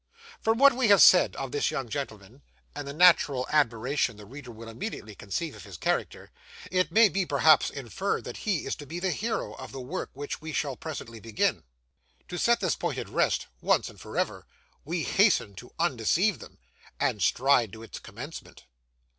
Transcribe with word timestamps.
From 0.41 0.57
what 0.57 0.73
we 0.73 0.87
have 0.87 0.99
said 1.03 1.35
of 1.35 1.51
this 1.51 1.69
young 1.69 1.87
gentleman, 1.87 2.41
and 2.73 2.87
the 2.87 2.91
natural 2.93 3.45
admiration 3.51 4.17
the 4.17 4.25
reader 4.25 4.49
will 4.49 4.67
immediately 4.67 5.13
conceive 5.13 5.55
of 5.55 5.63
his 5.63 5.77
character, 5.77 6.31
it 6.71 6.91
may 6.91 7.07
perhaps 7.27 7.69
be 7.69 7.77
inferred 7.77 8.23
that 8.23 8.37
he 8.37 8.65
is 8.65 8.75
to 8.77 8.87
be 8.87 8.97
the 8.99 9.11
hero 9.11 9.53
of 9.53 9.71
the 9.71 9.79
work 9.79 10.09
which 10.13 10.41
we 10.41 10.53
shall 10.53 10.75
presently 10.75 11.19
begin. 11.19 11.65
To 12.29 12.39
set 12.39 12.61
this 12.61 12.75
point 12.75 12.97
at 12.97 13.09
rest, 13.09 13.43
for 13.43 13.49
once 13.67 13.89
and 13.91 14.01
for 14.01 14.17
ever, 14.17 14.47
we 14.83 15.03
hasten 15.03 15.53
to 15.57 15.71
undeceive 15.77 16.39
them, 16.39 16.57
and 16.99 17.21
stride 17.21 17.71
to 17.73 17.83
its 17.83 17.99
commencement. 17.99 18.65